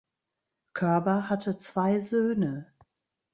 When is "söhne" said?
1.99-2.73